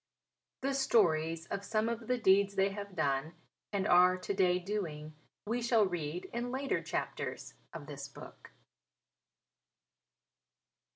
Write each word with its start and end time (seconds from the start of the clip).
The 0.61 0.73
stories 0.73 1.45
of 1.45 1.63
some 1.63 1.87
of 1.87 2.07
the 2.07 2.17
deeds 2.17 2.55
they 2.55 2.69
have 2.71 2.95
done 2.95 3.33
and 3.71 3.87
are 3.87 4.17
to 4.17 4.33
day 4.33 4.57
doing, 4.57 5.13
we 5.45 5.61
shall 5.61 5.85
read 5.85 6.25
in 6.33 6.49
later 6.49 6.81
chapters 6.81 7.53
in 7.75 7.85
this 7.85 8.07
book. 8.07 8.49